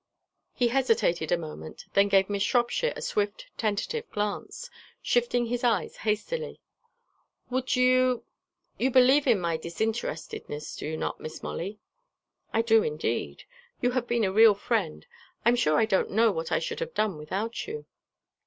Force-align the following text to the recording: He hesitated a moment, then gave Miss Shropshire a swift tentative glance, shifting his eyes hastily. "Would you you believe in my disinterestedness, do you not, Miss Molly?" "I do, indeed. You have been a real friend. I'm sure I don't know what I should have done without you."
He 0.55 0.69
hesitated 0.69 1.31
a 1.31 1.37
moment, 1.37 1.85
then 1.93 2.07
gave 2.07 2.27
Miss 2.27 2.41
Shropshire 2.41 2.91
a 2.95 3.03
swift 3.03 3.45
tentative 3.55 4.09
glance, 4.09 4.67
shifting 4.99 5.45
his 5.45 5.63
eyes 5.63 5.97
hastily. 5.97 6.59
"Would 7.51 7.75
you 7.75 8.25
you 8.79 8.89
believe 8.89 9.27
in 9.27 9.39
my 9.39 9.57
disinterestedness, 9.57 10.75
do 10.77 10.87
you 10.87 10.97
not, 10.97 11.19
Miss 11.19 11.43
Molly?" 11.43 11.77
"I 12.51 12.63
do, 12.63 12.81
indeed. 12.81 13.43
You 13.79 13.91
have 13.91 14.07
been 14.07 14.23
a 14.23 14.31
real 14.33 14.55
friend. 14.55 15.05
I'm 15.45 15.55
sure 15.55 15.77
I 15.77 15.85
don't 15.85 16.09
know 16.09 16.31
what 16.31 16.51
I 16.51 16.57
should 16.57 16.79
have 16.79 16.95
done 16.95 17.19
without 17.19 17.67
you." 17.67 17.85